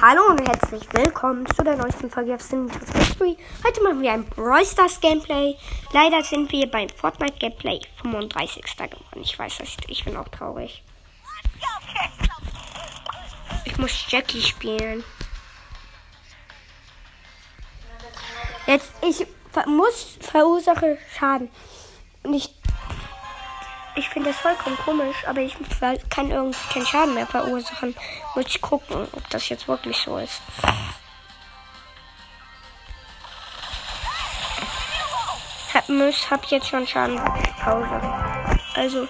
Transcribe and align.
Hallo 0.00 0.28
und 0.30 0.48
herzlich 0.48 0.82
willkommen 0.92 1.44
zu 1.56 1.64
der 1.64 1.74
neuesten 1.74 2.08
Folge 2.08 2.32
auf 2.32 2.40
Cinema's 2.40 2.76
History. 2.94 3.36
Heute 3.64 3.82
machen 3.82 4.00
wir 4.00 4.12
ein 4.12 4.24
Brawl 4.26 4.64
Stars 4.64 5.00
Gameplay. 5.00 5.56
Leider 5.92 6.22
sind 6.22 6.52
wir 6.52 6.70
beim 6.70 6.88
Fortnite 6.88 7.36
Gameplay 7.40 7.80
35. 8.02 8.62
geworden. 8.76 9.20
Ich 9.20 9.36
weiß 9.36 9.58
nicht, 9.58 9.90
ich 9.90 10.04
bin 10.04 10.16
auch 10.16 10.28
traurig. 10.28 10.84
Ich 13.64 13.76
muss 13.76 14.04
Jackie 14.08 14.40
spielen. 14.40 15.02
Jetzt, 18.68 18.92
ich 19.02 19.26
muss 19.66 20.16
verursache 20.20 20.96
Schaden. 21.18 21.50
Und 22.22 22.34
ich 22.34 22.57
ich 23.98 24.08
finde 24.08 24.30
das 24.30 24.38
vollkommen 24.38 24.76
komisch, 24.78 25.16
aber 25.26 25.40
ich 25.40 25.56
kann 26.08 26.30
irgendwie 26.30 26.58
keinen 26.72 26.86
Schaden 26.86 27.14
mehr 27.14 27.26
verursachen. 27.26 27.96
Muss 28.34 28.46
ich 28.46 28.60
gucken, 28.60 29.08
ob 29.12 29.30
das 29.30 29.48
jetzt 29.48 29.66
wirklich 29.66 29.96
so 29.96 30.18
ist. 30.18 30.40
Hab, 35.74 35.88
muss, 35.88 36.30
hab 36.30 36.44
jetzt 36.46 36.68
schon 36.68 36.86
Schaden 36.86 37.20
Pause. 37.60 38.00
Also. 38.74 39.08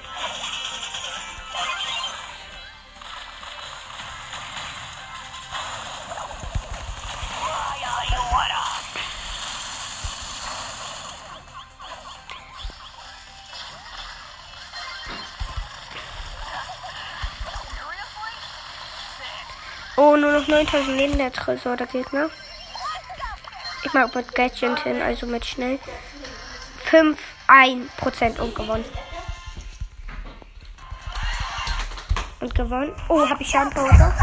Oh, 19.98 20.14
nur 20.14 20.30
noch 20.30 20.46
9000 20.46 20.96
Leben 20.96 21.18
der 21.18 21.32
Tresor, 21.32 21.76
der 21.76 21.88
Gegner. 21.88 22.30
Ich 23.82 23.92
mag 23.92 24.14
mit 24.14 24.32
Gadget 24.32 24.78
hin, 24.84 25.02
also 25.02 25.26
mit 25.26 25.44
schnell. 25.44 25.80
5, 26.84 27.18
1% 27.48 28.38
und 28.38 28.54
gewonnen. 28.54 28.84
Und 32.38 32.54
gewonnen. 32.54 32.94
Oh, 33.08 33.28
habe 33.28 33.42
ich 33.42 33.50
Schaden 33.50 33.72
verursacht? 33.72 34.14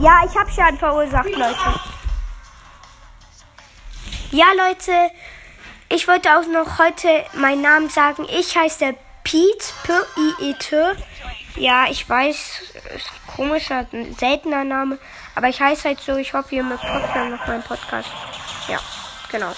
Ja, 0.00 0.22
ich 0.24 0.34
habe 0.34 0.50
Schaden 0.50 0.78
verursacht, 0.78 1.28
Leute. 1.28 1.80
Ja, 4.30 4.46
Leute, 4.56 5.10
ich 5.90 6.08
wollte 6.08 6.38
auch 6.38 6.46
noch 6.46 6.78
heute 6.78 7.26
meinen 7.34 7.60
Namen 7.60 7.90
sagen. 7.90 8.26
Ich 8.30 8.56
heiße 8.56 8.94
Pete, 9.24 9.74
P-I-E-T. 9.82 10.96
Ja, 11.56 11.86
ich 11.88 12.08
weiß, 12.08 12.60
ist 12.94 13.10
ein 13.10 13.36
komischer, 13.36 13.86
ein 13.92 14.14
seltener 14.14 14.64
Name, 14.64 14.98
aber 15.34 15.48
ich 15.48 15.60
heiße 15.60 15.88
halt 15.88 16.00
so. 16.00 16.16
Ich 16.16 16.34
hoffe, 16.34 16.54
ihr 16.54 16.62
mögt 16.62 16.82
trotzdem 16.82 17.30
noch 17.30 17.46
meinen 17.46 17.62
Podcast. 17.62 18.10
Ja, 18.68 18.78
genau. 19.30 19.52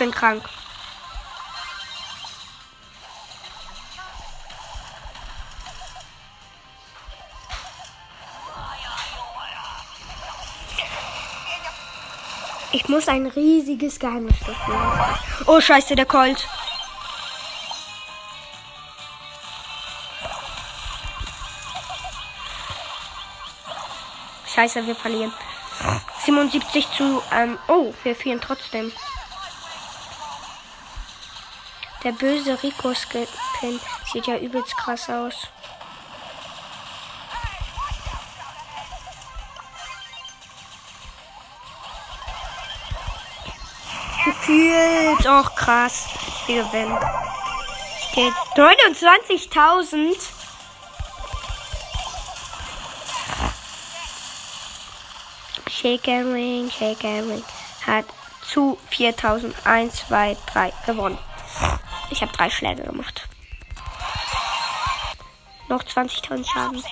Bin 0.00 0.10
krank. 0.10 0.42
Ich 12.72 12.88
muss 12.88 13.08
ein 13.08 13.26
riesiges 13.26 13.98
Geheimnis 13.98 14.36
finden. 14.38 14.58
Oh, 15.46 15.60
scheiße, 15.60 15.94
der 15.96 16.06
Colt. 16.06 16.48
Scheiße, 24.54 24.86
wir 24.86 24.96
verlieren. 24.96 25.32
77 26.24 26.88
zu, 26.92 27.22
ähm, 27.32 27.58
oh, 27.68 27.92
wir 28.02 28.16
fehlen 28.16 28.40
trotzdem. 28.40 28.92
Der 32.02 32.12
böse 32.12 32.62
Rico 32.62 32.94
Skin 32.94 33.26
sieht 34.10 34.26
ja 34.26 34.38
übelst 34.38 34.74
krass 34.76 35.10
aus. 35.10 35.48
Gefühlt 44.24 45.26
auch 45.26 45.54
krass. 45.54 46.06
Wir 46.46 46.64
gewinnen. 46.64 46.98
Steht 48.10 48.32
29.000. 48.56 50.16
Shaker 55.68 56.24
Ring, 56.32 56.70
Shaker 56.70 57.22
Ring 57.26 57.44
hat 57.86 58.04
zu 58.42 58.78
4001, 58.90 60.06
2, 60.08 60.36
3 60.52 60.72
gewonnen. 60.86 61.18
Ich 62.10 62.22
habe 62.22 62.32
drei 62.32 62.50
Schläge 62.50 62.82
gemacht. 62.82 63.28
Noch 65.68 65.82
20.000 65.82 66.44
Schaden. 66.44 66.82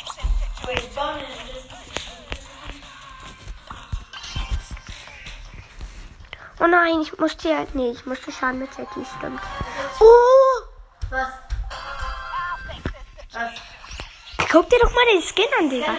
Oh 6.61 6.67
nein, 6.67 7.01
ich 7.03 7.17
musste 7.19 7.49
ja. 7.49 7.67
Nee, 7.75 7.91
ich 7.91 8.07
musste 8.07 8.33
Schaden 8.33 8.61
mit 8.61 8.71
Jackie, 8.77 9.05
stimmt. 9.19 9.41
Oh! 10.01 10.63
Was? 11.11 11.29
Was? 13.33 13.51
Guck 14.51 14.71
dir 14.71 14.79
doch 14.81 14.93
mal 14.93 15.05
den 15.13 15.23
Skin 15.23 15.47
an, 15.59 15.71
Digga. 15.71 15.97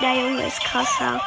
Der 0.00 0.14
Junge 0.14 0.46
ist 0.46 0.62
krasser. 0.62 1.20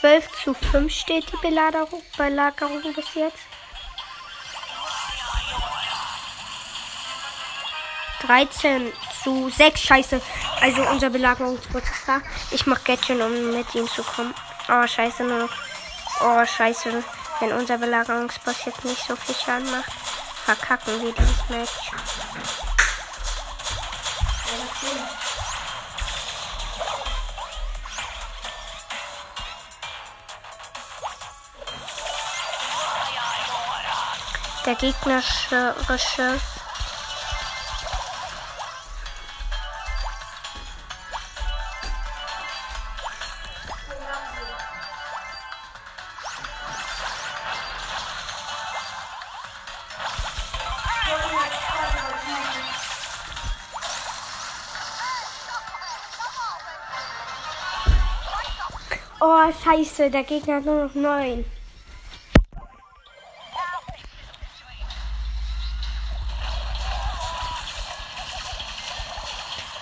12 0.00 0.44
zu 0.44 0.54
5 0.54 0.90
steht 0.90 1.30
die 1.30 1.36
Belagerung, 1.46 2.02
Belagerung 2.16 2.82
bis 2.94 3.14
jetzt. 3.14 3.36
13 8.22 8.92
zu 9.22 9.50
6, 9.50 9.80
scheiße. 9.80 10.22
Also 10.60 10.82
unser 10.82 11.10
Belagerungsprozess 11.10 12.04
da. 12.06 12.20
Ich 12.50 12.66
mach 12.66 12.82
Gadget, 12.84 13.20
um 13.20 13.52
mit 13.52 13.74
ihm 13.74 13.86
zu 13.88 14.02
kommen. 14.02 14.34
Oh, 14.68 14.86
scheiße, 14.86 15.22
nur 15.22 15.40
noch. 15.40 15.52
Oh, 16.22 16.46
scheiße. 16.46 17.04
Wenn 17.40 17.52
unser 17.52 17.76
Belagerungsboss 17.76 18.64
jetzt 18.66 18.84
nicht 18.84 19.06
so 19.06 19.16
viel 19.16 19.34
Schaden 19.34 19.70
macht, 19.70 19.92
verkacken 20.44 21.02
wir 21.02 21.12
dieses 21.12 21.48
Match. 21.48 21.90
Der 34.66 34.74
gegnerische 34.74 35.74
Oh, 59.22 59.52
scheiße, 59.64 60.10
der 60.10 60.24
Gegner 60.24 60.56
hat 60.56 60.64
nur 60.64 60.84
noch 60.86 60.94
neun. 60.94 61.44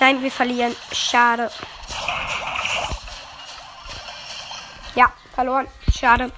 Nein, 0.08 0.22
wir 0.22 0.30
verlieren. 0.30 0.74
Schade. 0.90 1.50
Ja, 4.94 5.12
verloren. 5.34 5.68
Schade. 5.94 6.32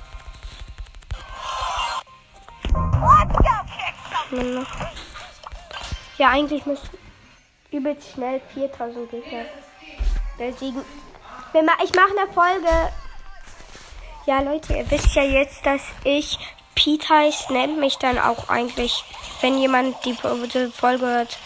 Ja, 6.19 6.31
eigentlich 6.31 6.67
muss 6.67 6.81
übelst 7.71 8.11
schnell 8.11 8.41
4000 8.55 9.09
Gegner 9.09 9.45
besiegen. 10.37 10.85
Ich 11.85 11.95
mache 11.95 12.11
eine 12.19 12.33
Folge. 12.33 12.93
Ja, 14.27 14.41
Leute, 14.41 14.75
ihr 14.79 14.91
wisst 14.91 15.15
ja 15.15 15.23
jetzt, 15.23 15.65
dass 15.65 15.83
ich 16.03 16.41
Pete 16.75 17.09
heißt. 17.09 17.51
Nennt 17.51 17.79
mich 17.79 17.99
dann 17.99 18.19
auch 18.19 18.49
eigentlich, 18.49 19.05
wenn 19.43 19.59
jemand 19.59 20.05
die 20.05 20.15
Folge 20.15 21.07
hört, 21.07 21.39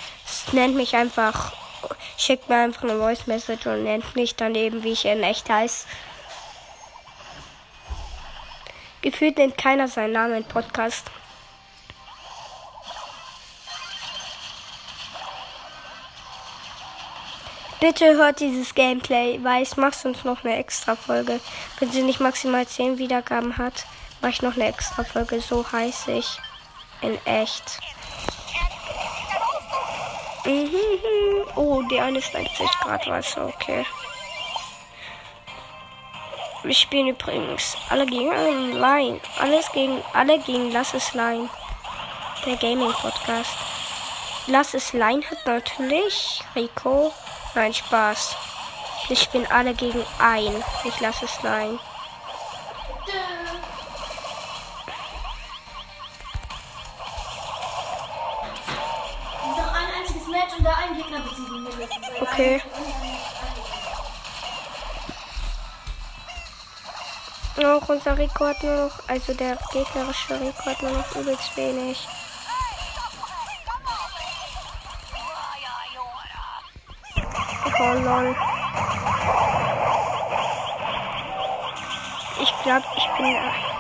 nennt 0.52 0.74
mich 0.74 0.96
einfach 0.96 1.52
schickt 2.16 2.48
mir 2.48 2.56
einfach 2.56 2.82
eine 2.82 2.98
Voice 2.98 3.26
Message 3.26 3.66
und 3.66 3.84
nennt 3.84 4.14
mich 4.16 4.36
dann 4.36 4.54
eben, 4.54 4.82
wie 4.82 4.92
ich 4.92 5.04
in 5.04 5.22
echt 5.22 5.48
heiße. 5.48 5.86
Gefühlt 9.02 9.36
nennt 9.36 9.58
keiner 9.58 9.86
seinen 9.86 10.12
Namen 10.12 10.36
im 10.38 10.44
Podcast. 10.44 11.10
Bitte 17.80 18.14
hört 18.14 18.40
dieses 18.40 18.74
Gameplay, 18.74 19.38
weil 19.42 19.62
ich 19.62 19.76
mache 19.76 19.94
sonst 19.94 20.24
noch 20.24 20.42
eine 20.42 20.56
extra 20.56 20.96
Folge. 20.96 21.38
Wenn 21.78 21.90
sie 21.90 22.02
nicht 22.02 22.18
maximal 22.18 22.66
10 22.66 22.96
Wiedergaben 22.96 23.58
hat, 23.58 23.84
mache 24.22 24.32
ich 24.32 24.40
noch 24.40 24.54
eine 24.54 24.68
extra 24.68 25.04
Folge. 25.04 25.38
So 25.42 25.70
heiße 25.70 26.12
ich 26.12 26.38
in 27.02 27.18
echt. 27.26 27.78
Mhm. 30.44 31.46
Oh, 31.56 31.82
die 31.90 31.98
eine 31.98 32.18
ist 32.18 32.34
90 32.34 32.70
Grad 32.80 33.06
Wasser, 33.06 33.46
okay. 33.46 33.86
Wir 36.62 36.74
spielen 36.74 37.08
übrigens 37.08 37.76
alle 37.90 38.06
gegen 38.06 38.30
einen 38.30 38.72
Line. 38.72 39.20
Alles 39.38 39.70
gegen, 39.72 40.02
alle 40.12 40.38
gegen 40.38 40.70
Lass 40.70 40.94
es 40.94 41.12
Line. 41.14 41.48
Der 42.46 42.56
Gaming 42.56 42.92
Podcast. 42.92 43.50
Lass 44.46 44.74
es 44.74 44.92
Line 44.92 45.22
hat 45.30 45.46
natürlich 45.46 46.42
Rico. 46.54 47.12
Nein, 47.54 47.72
Spaß. 47.72 48.36
Wir 49.08 49.16
spielen 49.16 49.46
alle 49.50 49.74
gegen 49.74 50.02
ein. 50.18 50.64
Ich 50.84 51.00
lasse 51.00 51.26
es 51.26 51.42
Line. 51.42 51.78
Okay. 62.20 62.62
Auch 67.64 67.88
unser 67.88 68.18
Rekord 68.18 68.62
nur 68.62 68.76
noch, 68.86 69.08
also 69.08 69.32
der 69.32 69.56
gegnerische 69.72 70.40
Rekord 70.40 70.82
nur 70.82 70.90
noch 70.90 71.14
übelst 71.14 71.56
wenig. 71.56 72.06
Oh 77.78 77.92
lol. 77.92 78.36
Ich 82.40 82.62
glaube, 82.62 82.86
ich 82.96 83.06
bin. 83.16 83.73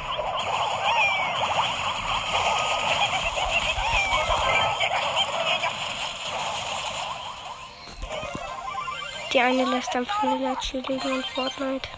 Die 9.34 9.40
eine 9.40 9.64
lässt 9.64 9.94
einfach 9.96 10.22
Vanilla 10.22 10.54
Chili 10.60 10.94
in 10.94 11.24
Fortnite. 11.34 11.88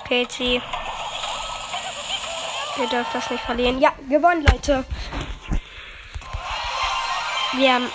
Okay, 0.00 0.26
sie. 0.30 0.62
Ihr 2.78 2.88
dürft 2.88 3.14
das 3.14 3.30
nicht 3.30 3.44
verlieren. 3.44 3.78
Ja, 3.80 3.92
gewonnen, 4.08 4.46
Leute. 4.50 4.86
Wir 7.52 7.74
haben 7.74 7.90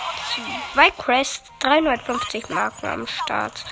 zwei 0.73 0.91
Crest, 0.91 1.51
350 1.61 2.49
Marken 2.49 2.85
am 2.85 3.07
Start. 3.07 3.65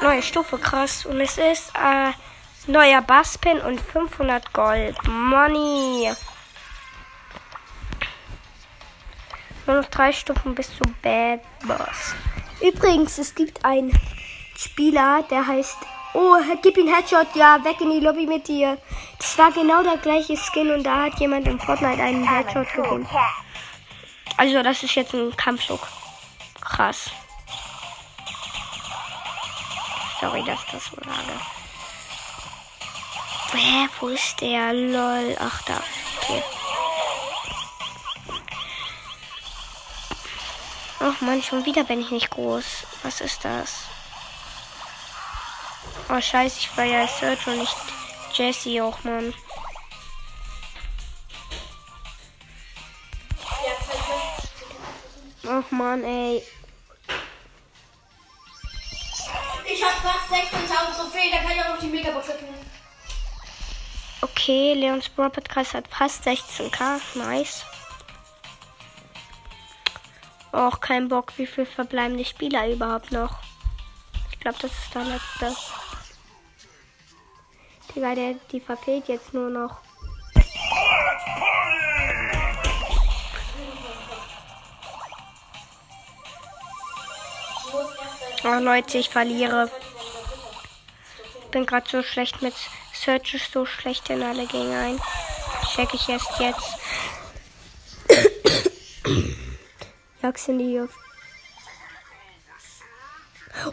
Neue 0.00 0.22
Stufe, 0.22 0.56
krass. 0.56 1.04
Und 1.04 1.20
es 1.20 1.36
ist 1.36 1.70
äh, 1.74 2.12
neuer 2.66 3.02
Basspin 3.02 3.60
und 3.60 3.78
500 3.78 4.54
Gold. 4.54 4.96
Money. 5.06 6.14
Nur 9.66 9.76
noch 9.82 9.86
drei 9.86 10.12
Stufen 10.12 10.54
bis 10.54 10.68
zu 10.68 10.84
Bad 11.02 11.40
Boss. 11.66 12.14
Übrigens, 12.60 13.18
es 13.18 13.34
gibt 13.34 13.64
einen 13.64 13.98
Spieler, 14.56 15.22
der 15.30 15.46
heißt. 15.46 15.76
Oh, 16.14 16.36
gib 16.62 16.78
ihn 16.78 16.92
Headshot, 16.92 17.26
ja, 17.34 17.62
weg 17.62 17.78
in 17.80 17.90
die 17.90 18.00
Lobby 18.00 18.26
mit 18.26 18.48
dir. 18.48 18.78
Das 19.18 19.36
war 19.36 19.50
genau 19.50 19.82
der 19.82 19.98
gleiche 19.98 20.34
Skin 20.36 20.70
und 20.70 20.82
da 20.82 21.02
hat 21.02 21.20
jemand 21.20 21.46
im 21.46 21.60
Fortnite 21.60 22.02
einen 22.02 22.26
Headshot 22.26 22.72
gegeben. 22.72 23.06
Also, 24.38 24.62
das 24.62 24.82
ist 24.82 24.94
jetzt 24.94 25.12
ein 25.12 25.36
Kampfzug. 25.36 25.86
Krass. 26.60 27.10
Sorry, 30.20 30.42
dass 30.44 30.60
das 30.72 30.86
so 30.86 30.96
sage. 30.96 31.38
Hä, 33.52 33.88
wo 34.00 34.08
ist 34.08 34.40
der? 34.40 34.72
Lol. 34.72 35.36
Ach, 35.38 35.62
da. 35.62 35.82
Okay. 36.22 36.42
Ach 41.08 41.20
man, 41.20 41.40
schon 41.40 41.64
wieder 41.64 41.84
bin 41.84 42.00
ich 42.00 42.10
nicht 42.10 42.30
groß. 42.30 42.64
Was 43.04 43.20
ist 43.20 43.44
das? 43.44 43.84
Oh 46.08 46.20
scheiße, 46.20 46.58
ich 46.58 46.76
war 46.76 46.84
ja 46.84 47.06
Search 47.06 47.46
und 47.46 47.58
nicht 47.58 47.76
Jesse 48.32 48.82
auch, 48.82 49.04
Mann. 49.04 49.32
Ach 55.48 55.70
man, 55.70 56.02
ey. 56.02 56.42
Ich 59.64 59.84
hab 59.84 59.92
fast 60.02 60.32
16.000 60.32 60.96
Trophäen, 60.96 61.30
da 61.30 61.38
kann 61.38 61.52
ich 61.52 61.62
auch 61.62 61.68
noch 61.68 61.78
die 61.78 61.86
Megabox 61.86 62.30
öffnen. 62.30 62.54
Okay, 64.22 64.74
Leons 64.74 65.08
Brawl 65.08 65.30
Podcast 65.30 65.74
hat 65.74 65.86
fast 65.86 66.26
16k. 66.26 67.00
Nice. 67.14 67.64
Auch 70.52 70.80
kein 70.80 71.08
Bock, 71.08 71.32
wie 71.36 71.46
viel 71.46 71.66
verbleibende 71.66 72.24
Spieler 72.24 72.68
überhaupt 72.68 73.12
noch. 73.12 73.38
Ich 74.30 74.40
glaube, 74.40 74.58
das 74.60 74.70
ist 74.72 74.94
der 74.94 75.04
letzte. 75.04 75.56
Digga, 77.94 78.14
der, 78.14 78.34
die 78.52 78.60
verfehlt 78.60 79.08
jetzt 79.08 79.34
nur 79.34 79.50
noch. 79.50 79.78
Oh 88.44 88.60
Leute, 88.60 88.98
ich 88.98 89.08
verliere. 89.08 89.70
Bin 91.50 91.66
gerade 91.66 91.88
so 91.88 92.02
schlecht 92.02 92.42
mit 92.42 92.54
Search 92.92 93.34
ist 93.34 93.52
so 93.52 93.66
schlecht 93.66 94.08
in 94.10 94.22
alle 94.22 94.46
gegen 94.46 94.72
ein. 94.72 95.00
Check 95.74 95.94
ich 95.94 96.08
erst 96.08 96.38
jetzt. 96.38 96.76
Lachs 100.26 100.48
in 100.48 100.58
die 100.58 100.82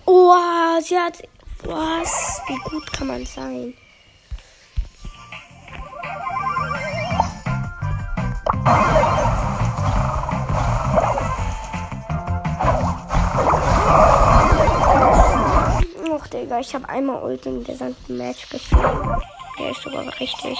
Oh, 0.05 0.79
sie 0.81 0.99
hat. 0.99 1.23
Was? 1.63 2.41
Wie 2.47 2.57
gut 2.69 2.93
kann 2.93 3.07
man 3.07 3.25
sein? 3.25 3.73
Och, 16.11 16.27
Digga, 16.27 16.59
ich 16.59 16.75
habe 16.75 16.87
einmal 16.87 17.23
Ult 17.23 17.47
im 17.47 17.63
gesamten 17.63 18.17
Match 18.17 18.47
gefühlt. 18.49 18.83
Der 19.57 19.71
ist 19.71 19.81
sogar 19.81 20.05
richtig. 20.19 20.59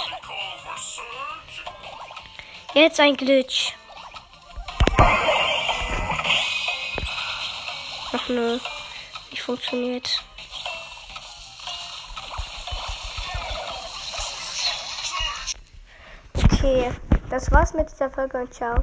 Jetzt 2.74 2.98
ein 2.98 3.16
Glitch. 3.16 3.74
Ach 8.16 8.28
nö. 8.28 8.58
Nicht 9.30 9.42
funktioniert. 9.42 10.22
Okay, 16.36 16.92
das 17.28 17.50
war's 17.50 17.74
mit 17.74 17.90
dieser 17.90 18.10
Folge 18.10 18.38
und 18.38 18.54
ciao. 18.54 18.72